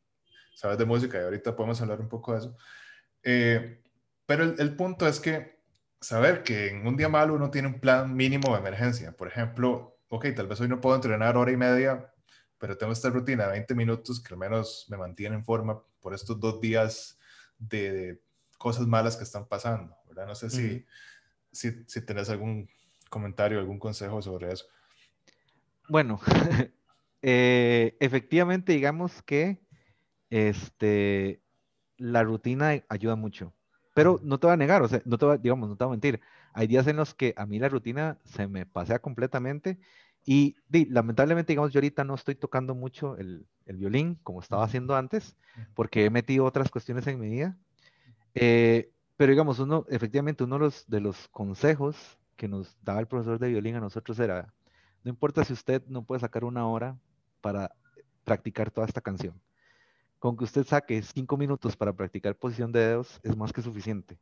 [0.54, 2.56] sabes de música y ahorita podemos hablar un poco de eso.
[3.24, 3.82] Eh,
[4.26, 5.60] pero el, el, punto es que
[6.00, 9.12] saber que en un día malo uno tiene un plan mínimo de emergencia.
[9.12, 12.12] Por ejemplo, ok, tal vez hoy no puedo entrenar hora y media,
[12.58, 16.14] pero tengo esta rutina de 20 minutos que al menos me mantiene en forma por
[16.14, 17.18] estos dos días
[17.58, 18.20] de
[18.58, 20.26] cosas malas que están pasando, ¿verdad?
[20.26, 20.86] No sé si,
[21.50, 22.68] si, si tenés algún
[23.08, 24.66] comentario, algún consejo sobre eso.
[25.88, 26.20] Bueno,
[27.22, 29.60] eh, efectivamente, digamos que
[30.30, 31.42] este,
[31.96, 33.54] la rutina ayuda mucho.
[33.94, 35.90] Pero no te voy a negar, o sea, no te voy, digamos, no te voy
[35.90, 36.20] a mentir.
[36.52, 39.78] Hay días en los que a mí la rutina se me pasea completamente
[40.24, 44.94] y lamentablemente, digamos, yo ahorita no estoy tocando mucho el, el, violín como estaba haciendo
[44.94, 45.36] antes,
[45.74, 47.56] porque he metido otras cuestiones en mi vida.
[48.34, 53.06] Eh, pero digamos, uno, efectivamente, uno de los, de los consejos que nos daba el
[53.06, 54.52] profesor de violín a nosotros era,
[55.04, 56.98] no importa si usted no puede sacar una hora
[57.40, 57.72] para
[58.24, 59.34] practicar toda esta canción
[60.20, 64.18] con que usted saque cinco minutos para practicar posición de dedos es más que suficiente.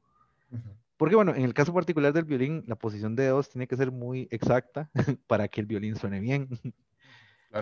[0.97, 3.91] Porque bueno, en el caso particular del violín, la posición de dedos tiene que ser
[3.91, 4.89] muy exacta
[5.27, 6.49] para que el violín suene bien.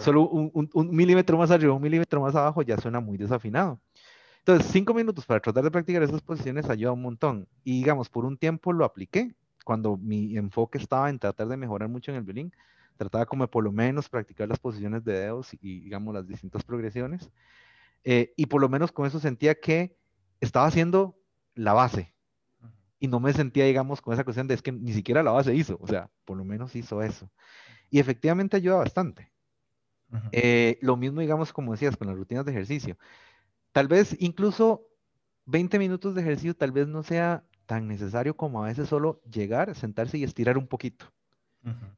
[0.00, 3.80] Solo un, milímetro más arriba, un milímetro más abajo ya suena muy desafinado.
[4.40, 7.48] Entonces, cinco minutos para tratar de practicar esas posiciones ayuda un montón.
[7.64, 11.88] Y digamos, por un tiempo lo apliqué, cuando mi enfoque estaba en tratar de mejorar
[11.88, 12.52] mucho en el violín,
[12.96, 17.30] trataba como por lo menos practicar las posiciones de dedos y digamos las distintas progresiones.
[18.04, 19.96] Eh, y por lo menos con eso sentía que
[20.40, 21.18] estaba haciendo
[21.54, 22.14] la base.
[22.98, 25.54] Y no me sentía, digamos, con esa cuestión de es que ni siquiera la base
[25.54, 25.78] hizo.
[25.80, 27.30] O sea, por lo menos hizo eso.
[27.90, 29.30] Y efectivamente ayuda bastante.
[30.32, 32.96] Eh, lo mismo, digamos, como decías, con las rutinas de ejercicio.
[33.72, 34.86] Tal vez incluso
[35.46, 39.74] 20 minutos de ejercicio tal vez no sea tan necesario como a veces solo llegar,
[39.74, 41.12] sentarse y estirar un poquito.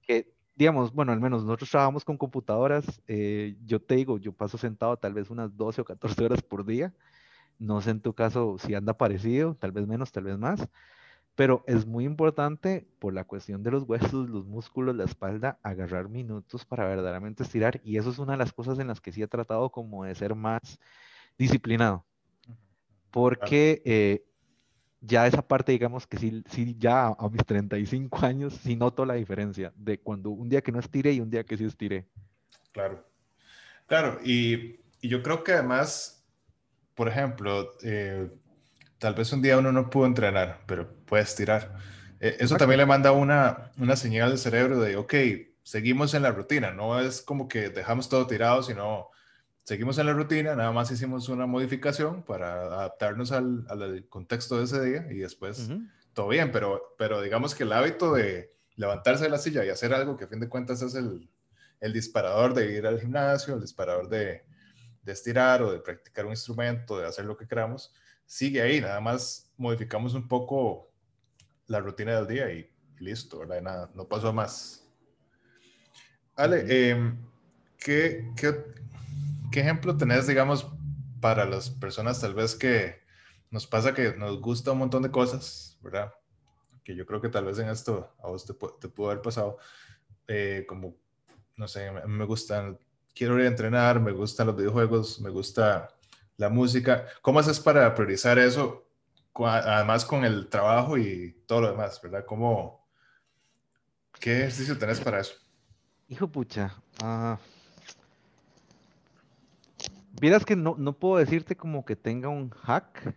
[0.02, 4.58] Que digamos, bueno, al menos nosotros trabajamos con computadoras, eh, yo te digo, yo paso
[4.58, 6.92] sentado tal vez unas 12 o 14 horas por día,
[7.60, 10.68] no sé en tu caso si anda parecido, tal vez menos, tal vez más,
[11.36, 16.08] pero es muy importante por la cuestión de los huesos, los músculos, la espalda, agarrar
[16.08, 19.22] minutos para verdaderamente estirar y eso es una de las cosas en las que sí
[19.22, 20.80] he tratado como de ser más
[21.38, 22.04] disciplinado,
[23.12, 24.24] porque eh,
[25.00, 29.14] ya esa parte, digamos que sí, sí, ya a mis 35 años, sí noto la
[29.14, 32.06] diferencia de cuando un día que no estiré y un día que sí estiré.
[32.72, 33.04] Claro,
[33.86, 36.24] claro, y, y yo creo que además,
[36.94, 38.28] por ejemplo, eh,
[38.98, 41.76] tal vez un día uno no pudo entrenar, pero puede estirar.
[42.20, 45.14] Eh, eso también le manda una, una señal al cerebro de, ok,
[45.62, 49.10] seguimos en la rutina, no es como que dejamos todo tirado, sino
[49.68, 54.64] seguimos en la rutina, nada más hicimos una modificación para adaptarnos al, al contexto de
[54.64, 55.68] ese día y después
[56.14, 59.92] todo bien, pero, pero digamos que el hábito de levantarse de la silla y hacer
[59.92, 61.28] algo que a fin de cuentas es el,
[61.80, 64.42] el disparador de ir al gimnasio, el disparador de,
[65.02, 67.92] de estirar o de practicar un instrumento, de hacer lo que queramos,
[68.24, 70.90] sigue ahí, nada más modificamos un poco
[71.66, 73.60] la rutina del día y, listo, ¿verdad?
[73.60, 74.88] Nada, no pasó más.
[76.36, 77.18] Ale, em,
[77.76, 78.78] ¿qué, qué,
[79.58, 80.68] qué ejemplo tenés, digamos,
[81.20, 83.02] para las personas tal vez que
[83.50, 86.14] nos pasa que nos gusta un montón de cosas, ¿verdad?
[86.84, 89.58] Que yo creo que tal vez en esto a vos te, te pudo haber pasado,
[90.28, 90.94] eh, como,
[91.56, 92.78] no sé, me, me gustan,
[93.12, 95.88] quiero ir a entrenar, me gustan los videojuegos, me gusta
[96.36, 97.06] la música.
[97.20, 98.88] ¿Cómo haces para priorizar eso,
[99.34, 102.24] además con el trabajo y todo lo demás, verdad?
[102.24, 102.88] ¿Cómo,
[104.20, 105.34] ¿Qué ejercicio tenés para eso?
[106.06, 107.36] Hijo pucha, uh,
[110.20, 113.14] Vieras que no, no puedo decirte como que tenga un hack,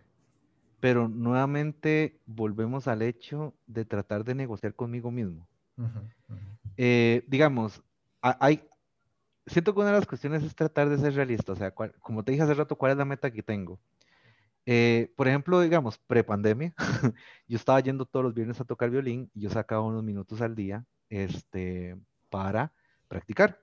[0.80, 5.46] pero nuevamente volvemos al hecho de tratar de negociar conmigo mismo.
[6.76, 7.82] Eh, digamos,
[8.20, 8.62] hay,
[9.46, 12.32] siento que una de las cuestiones es tratar de ser realista, o sea, como te
[12.32, 13.80] dije hace rato, ¿cuál es la meta que tengo?
[14.64, 16.72] Eh, por ejemplo, digamos, prepandemia,
[17.48, 20.54] yo estaba yendo todos los viernes a tocar violín y yo sacaba unos minutos al
[20.54, 21.96] día este,
[22.30, 22.72] para
[23.08, 23.60] practicar.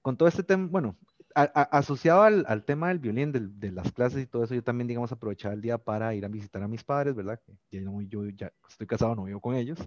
[0.00, 0.96] Con todo este tema, bueno,
[1.34, 5.54] asociado al, tema del violín, de, las clases y todo eso, yo también, digamos, aprovechaba
[5.54, 7.40] el día para ir a visitar a mis padres, ¿verdad?
[7.70, 9.78] Ya yo ya estoy casado, no vivo con ellos.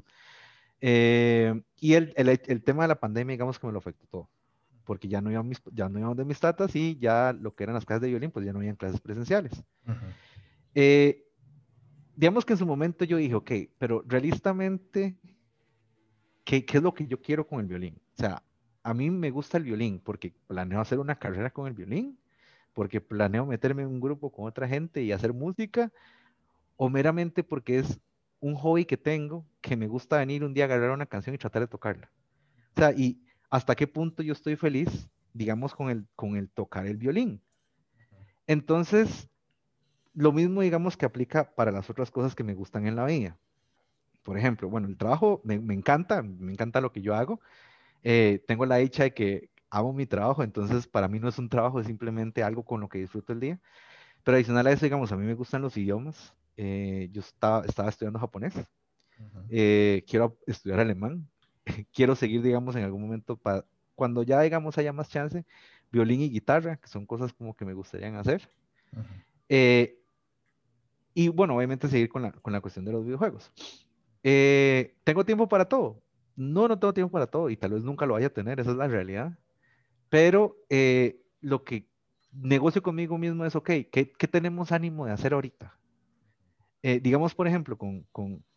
[0.81, 4.29] Eh, y el, el, tema de la pandemia, digamos que me lo afectó todo,
[4.83, 7.63] porque ya no iban mis, ya no iban de mis tatas y ya lo que
[7.63, 9.63] eran las clases de violín, pues ya no habían clases presenciales.
[10.73, 11.25] Eh,
[12.15, 15.17] digamos que en su momento yo dije, ok, pero realistamente,
[16.43, 17.99] ¿qué, ¿qué es lo que yo quiero con el violín?
[18.17, 18.43] O sea,
[18.85, 22.19] a mí me gusta el violín porque planeo hacer una carrera con el violín,
[22.71, 25.91] porque planeo meterme en un grupo con otra gente y hacer música,
[26.77, 27.99] o meramente porque es
[28.39, 31.39] un hobby que tengo que me gusta venir un día a agarrar una canción y
[31.39, 32.11] tratar de tocarla.
[32.75, 33.19] O sea, y
[33.49, 37.41] hasta qué punto yo estoy feliz, digamos, con el, con el tocar el violín.
[38.45, 39.27] Entonces,
[40.13, 43.35] lo mismo, digamos, que aplica para las otras cosas que me gustan en la vida.
[44.21, 47.41] Por ejemplo, bueno, el trabajo me, me encanta, me encanta lo que yo hago,
[48.07, 51.49] eh, tengo la dicha de que amo mi trabajo, entonces para mí no es un
[51.49, 53.59] trabajo, es simplemente algo con lo que disfruto el día.
[54.23, 56.35] Pero adicional a eso, digamos, a mí me gustan los idiomas.
[56.55, 58.53] Eh, yo estaba, estaba estudiando japonés,
[59.49, 61.27] eh, quiero estudiar alemán,
[61.93, 63.65] quiero seguir, digamos, en algún momento, para,
[63.95, 65.43] cuando ya, digamos, haya más chance,
[65.91, 68.47] violín y guitarra, que son cosas como que me gustarían hacer.
[71.15, 73.51] y bueno, obviamente seguir con la, con la cuestión de los videojuegos.
[74.21, 76.04] tengo tiempo para todo,
[76.35, 78.71] no, no tengo tiempo para todo y tal vez nunca lo vaya a tener, esa
[78.71, 79.37] es la realidad.
[80.09, 81.87] Pero eh, lo que
[82.31, 85.77] negocio conmigo mismo es, ok, ¿qué, tenemos ánimo de hacer ahorita?
[86.83, 88.05] Eh, digamos, por ejemplo, con,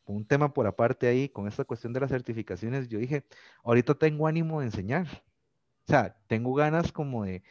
[0.06, 3.24] un tema por aparte ahí, con esta cuestión de las certificaciones, yo dije,
[3.62, 5.06] ahorita tengo ánimo de enseñar.
[5.86, 7.42] O sea, tengo ganas como de,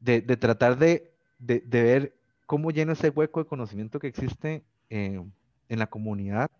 [0.00, 5.22] de, tratar de, de, ver cómo lleno ese hueco de conocimiento que existe eh,
[5.68, 6.50] en la comunidad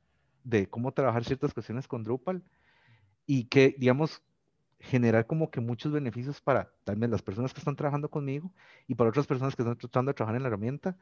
[0.44, 2.42] de cómo trabajar ciertas cuestiones con Drupal
[3.28, 4.22] y que, digamos,
[4.80, 8.50] generar como que muchos beneficios para también las personas que están trabajando conmigo
[8.86, 10.96] y para otras personas que están tratando de trabajar en la herramienta.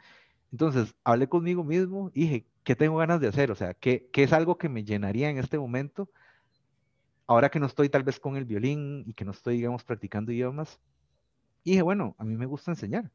[0.50, 3.52] Entonces, hablé conmigo mismo y dije, ¿qué tengo ganas de hacer?
[3.52, 6.10] O sea, ¿qué, ¿qué, es algo que me llenaría en este momento?
[7.28, 10.32] Ahora que no estoy tal vez con el violín y que no estoy, digamos, practicando
[10.32, 10.80] idiomas.
[11.62, 13.08] Y dije, bueno, a mí me gusta enseñar.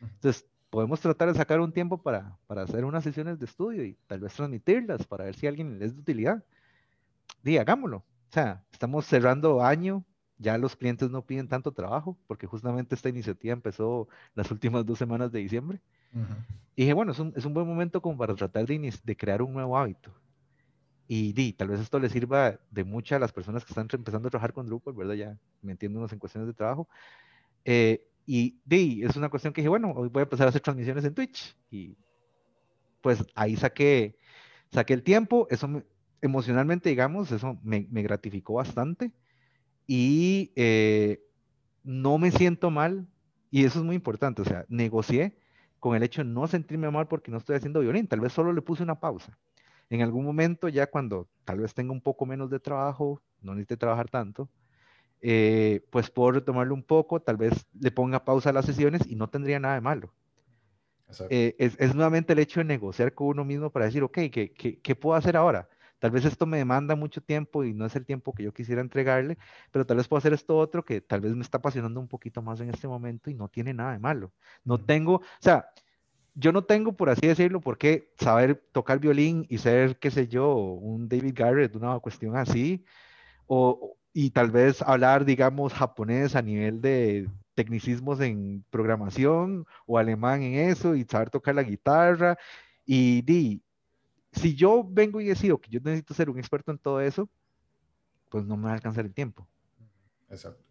[0.00, 3.98] Entonces, podemos tratar de sacar un tiempo para, para hacer unas sesiones de estudio y
[4.06, 6.42] tal vez transmitirlas para ver si a alguien les es de utilidad.
[7.42, 8.04] Dí, hagámoslo.
[8.34, 10.04] O sea, estamos cerrando año,
[10.38, 14.98] ya los clientes no piden tanto trabajo, porque justamente esta iniciativa empezó las últimas dos
[14.98, 15.80] semanas de diciembre.
[16.74, 19.40] Y dije, bueno, es un, es un, buen momento como para tratar de, de crear
[19.40, 20.12] un nuevo hábito.
[21.06, 24.26] Y di, tal vez esto le sirva de muchas a las personas que están empezando
[24.26, 25.14] a trabajar con Drupal, ¿verdad?
[25.14, 26.88] Ya metiéndonos en cuestiones de trabajo.
[27.64, 30.60] Eh, y di, es una cuestión que dije, bueno, hoy voy a empezar a hacer
[30.60, 31.56] transmisiones en Twitch.
[31.70, 31.96] Y
[33.00, 34.18] pues ahí saqué,
[34.72, 35.84] saqué el tiempo, eso me,
[36.24, 39.12] emocionalmente, digamos, eso me, gratificó bastante
[39.86, 41.22] y eh,
[41.82, 43.06] no me siento mal
[43.50, 45.36] y eso es muy importante, o sea, negocié
[45.78, 48.52] con el hecho de no sentirme mal porque no estoy haciendo violín, tal vez solo
[48.52, 49.38] le puse una pausa.
[49.90, 53.76] En algún momento, ya cuando tal vez tenga un poco menos de trabajo, no necesite
[53.76, 54.48] trabajar tanto,
[55.20, 59.14] eh, pues puedo retomarlo un poco, tal vez le ponga pausa a las sesiones y
[59.14, 60.14] no tendría nada de malo.
[61.28, 64.80] Eh, es, nuevamente el hecho de negociar con uno mismo para decir, ok, ¿qué, qué,
[64.80, 65.68] qué puedo hacer ahora?
[65.98, 68.80] Tal vez esto me demanda mucho tiempo y no es el tiempo que yo quisiera
[68.80, 69.38] entregarle,
[69.70, 72.42] pero tal vez puedo hacer esto otro que tal vez me está apasionando un poquito
[72.42, 74.32] más en este momento y no tiene nada de malo.
[74.64, 75.66] No tengo, o sea,
[76.34, 80.28] yo no tengo, por así decirlo, por qué saber tocar violín y ser, qué sé
[80.28, 82.84] yo, un David Garrett, una cuestión así,
[83.46, 90.42] o, y tal vez hablar, digamos, japonés a nivel de tecnicismos en programación o alemán
[90.42, 92.36] en eso y saber tocar la guitarra.
[92.84, 93.62] Y di,
[94.34, 97.28] si yo vengo y decido que yo necesito ser un experto en todo eso,
[98.30, 99.48] pues no me va a alcanzar el tiempo.
[100.28, 100.62] Exacto.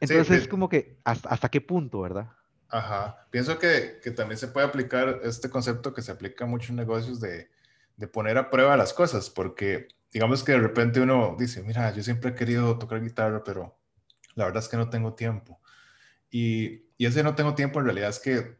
[0.00, 2.30] Entonces es como que hasta, hasta qué punto, ¿verdad?
[2.68, 3.26] Ajá.
[3.30, 7.20] Pienso que, que, también se puede aplicar este concepto que se aplica mucho en negocios
[7.20, 7.50] de,
[7.96, 12.02] de, poner a prueba las cosas, porque digamos que de repente uno dice, mira, yo
[12.02, 13.76] siempre he querido tocar guitarra, pero
[14.34, 15.60] la verdad es que no tengo tiempo.
[16.30, 18.56] Y, y ese no tengo tiempo en realidad es que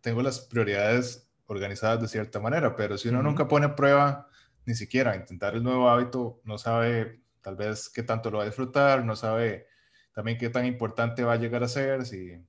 [0.00, 4.28] tengo las prioridades organizadas de cierta manera, pero si uno nunca pone a prueba
[4.64, 8.46] ni siquiera intentar el nuevo hábito, no sabe tal vez qué tanto lo va a
[8.46, 9.66] disfrutar, no sabe
[10.12, 12.40] también qué tan importante va a llegar a ser, si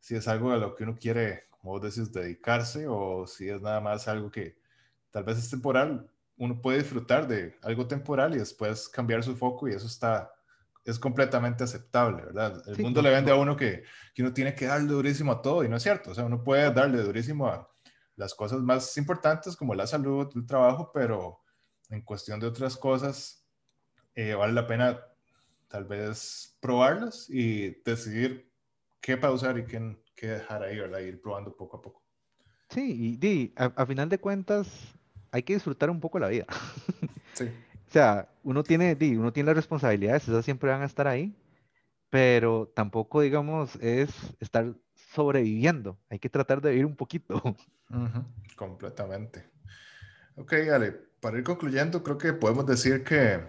[0.00, 3.60] si es algo a lo que uno quiere, como vos decís, dedicarse o si es
[3.60, 4.58] nada más algo que
[5.10, 9.68] tal vez es temporal, uno puede disfrutar de algo temporal y después cambiar su foco
[9.68, 10.32] y eso está,
[10.84, 12.62] es completamente aceptable, ¿verdad?
[12.68, 13.82] El mundo le vende a uno que,
[14.14, 16.44] que uno tiene que darle durísimo a todo y no es cierto, o sea, uno
[16.44, 17.68] puede darle durísimo a
[18.18, 21.40] las cosas más importantes como la salud, el trabajo, pero
[21.88, 23.48] en cuestión de otras cosas,
[24.14, 25.00] eh, vale la pena
[25.68, 28.52] tal vez probarlas y decidir
[29.00, 30.98] qué pausar y qué, qué dejar ahí, ¿verdad?
[30.98, 32.02] Ir probando poco a poco.
[32.70, 34.68] Sí, y a, final de cuentas
[35.30, 36.46] hay que disfrutar un poco la vida.
[37.34, 37.44] Sí.
[37.44, 41.36] o sea, uno tiene, uno tiene las responsabilidades, esas siempre van a estar ahí,
[42.10, 44.74] pero tampoco, digamos, es estar
[45.12, 45.98] sobreviviendo.
[46.10, 47.42] Hay que tratar de vivir un poquito.
[48.56, 49.48] Completamente.
[50.36, 53.40] Ok, Ale, para ir concluyendo, creo que podemos decir que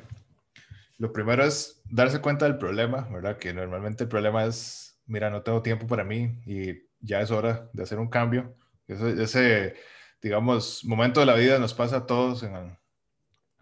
[0.97, 3.37] lo primero es darse cuenta del problema, ¿verdad?
[3.37, 7.69] Que normalmente el problema es mira, no tengo tiempo para mí y ya es hora
[7.73, 8.55] de hacer un cambio.
[8.87, 9.75] Ese, ese
[10.21, 12.77] digamos, momento de la vida nos pasa a todos, en,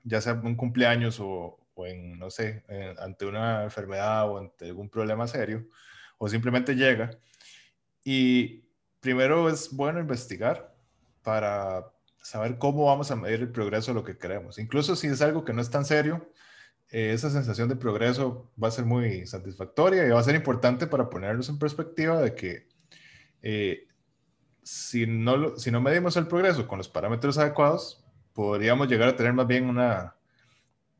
[0.03, 2.63] ya sea un cumpleaños o, o en, no sé,
[2.99, 5.67] ante una enfermedad o ante algún problema serio,
[6.17, 7.11] o simplemente llega.
[8.09, 8.63] Y
[9.01, 10.73] primero es bueno investigar
[11.23, 11.91] para
[12.21, 14.59] saber cómo vamos a medir el progreso de lo que queremos.
[14.59, 16.31] Incluso si es algo que no es tan serio,
[16.89, 20.87] eh, esa sensación de progreso va a ser muy satisfactoria y va a ser importante
[20.87, 22.69] para ponernos en perspectiva de que
[23.41, 23.89] eh,
[24.63, 29.33] si, no, si no medimos el progreso con los parámetros adecuados, podríamos llegar a tener
[29.33, 30.15] más bien una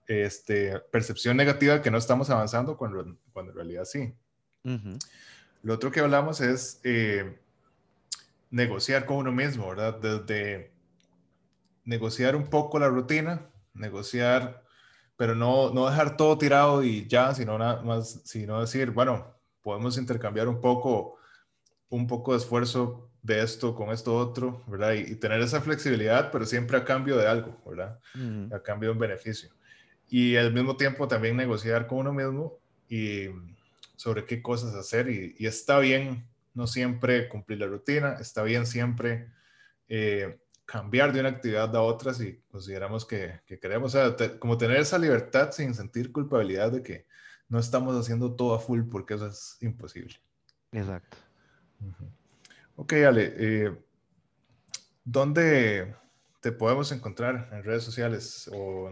[0.08, 4.13] este, percepción negativa que no estamos avanzando cuando, cuando en realidad sí.
[5.63, 7.39] Lo otro que hablamos es eh,
[8.50, 10.00] negociar con uno mismo, ¿verdad?
[10.00, 10.72] Desde
[11.84, 14.67] negociar un poco la rutina, negociar
[15.17, 19.98] pero no, no dejar todo tirado y ya, sino nada más, sino decir, bueno, podemos
[19.98, 21.17] intercambiar un poco,
[21.89, 24.93] un poco de esfuerzo de esto con esto otro, ¿verdad?
[24.93, 28.00] Y, tener esa flexibilidad, pero siempre a cambio de algo, ¿verdad?
[28.54, 29.50] A cambio de un beneficio.
[30.08, 33.28] Y al mismo tiempo también negociar con uno mismo y
[33.97, 35.10] sobre qué cosas hacer.
[35.10, 36.25] Y, y está bien
[36.57, 39.31] no siempre cumplir la rutina, está bien siempre
[39.88, 44.77] eh, cambiar de una actividad a otra si consideramos que, queremos, o sea, como tener
[44.77, 47.05] esa libertad sin sentir culpabilidad de que
[47.47, 50.15] no estamos haciendo todo a full porque eso es imposible.
[50.71, 51.17] Exacto.
[52.75, 53.77] Ok, Ale, eh,
[55.05, 55.95] ¿dónde
[56.41, 58.91] te podemos encontrar en redes sociales o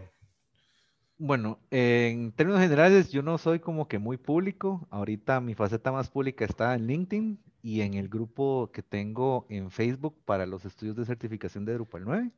[1.17, 4.87] bueno, en términos generales, yo no soy como que muy público.
[4.89, 9.71] Ahorita mi faceta más pública está en LinkedIn y en el grupo que tengo en
[9.71, 12.31] Facebook para los estudios de certificación de Drupal 9.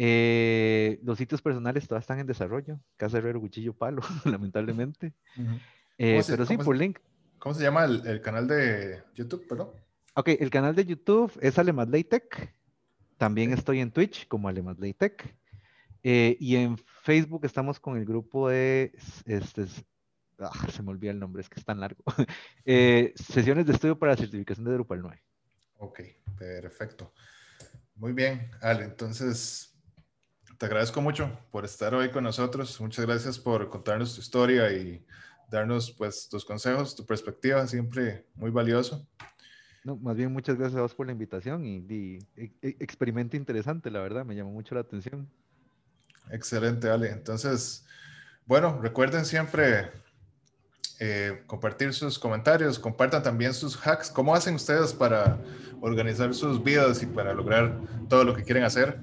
[0.00, 2.78] Eh, los sitios personales todavía están en desarrollo.
[2.96, 5.12] Casa Herrero, Cuchillo, Palo, lamentablemente.
[5.98, 7.00] Eh, pero sí, por link.
[7.40, 9.70] ¿Cómo se llama el, canal de YouTube, perdón?
[10.14, 12.54] Ok, el canal de YouTube es Alemadlaytech.
[13.16, 15.36] También estoy en Twitch como Alemadlaytech.
[16.02, 18.92] Eh, y en Facebook estamos con el grupo de,
[19.26, 19.66] este,
[20.38, 22.02] ah, se me olvida el nombre, es que es tan largo,
[22.64, 25.22] eh, sesiones de estudio para la certificación de Drupal 9.
[25.78, 26.00] Ok,
[26.36, 27.12] perfecto.
[27.94, 29.76] Muy bien, Ale, entonces
[30.58, 32.80] te agradezco mucho por estar hoy con nosotros.
[32.80, 35.04] Muchas gracias por contarnos tu historia y
[35.50, 39.06] darnos pues tus consejos, tu perspectiva, siempre muy valioso.
[39.84, 43.36] No, más bien muchas gracias a vos por la invitación y, y e, e, experimento
[43.36, 45.30] interesante, la verdad, me llamó mucho la atención.
[46.30, 47.10] Excelente, Ale.
[47.10, 47.84] Entonces,
[48.46, 49.90] bueno, recuerden siempre
[51.00, 54.10] eh, compartir sus comentarios, compartan también sus hacks.
[54.10, 55.38] ¿Cómo hacen ustedes para
[55.80, 59.00] organizar sus vidas y para lograr todo lo que quieren hacer?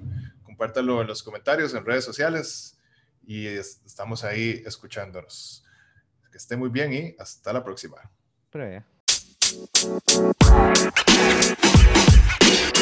[0.56, 2.78] compártalo en los comentarios, en redes sociales
[3.28, 5.66] y estamos ahí escuchándonos.
[6.32, 7.98] Que esté muy bien y hasta la próxima.
[8.50, 8.86] Pero ya.